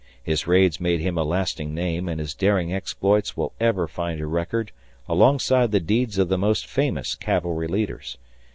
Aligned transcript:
His 0.23 0.47
raids 0.47 0.79
made 0.79 0.99
him 0.99 1.15
a 1.15 1.23
lasting 1.23 1.75
name 1.75 2.09
and 2.09 2.19
his 2.19 2.33
daring 2.33 2.73
exploits 2.73 3.37
will 3.37 3.53
ever 3.59 3.87
find 3.87 4.19
a 4.19 4.25
record 4.25 4.71
alongside 5.07 5.71
the 5.71 5.79
deeds 5.79 6.17
of 6.17 6.27
the 6.27 6.39
most 6.39 6.65
famous 6.65 7.13
cavalry 7.13 7.67
leaders. 7.67 8.17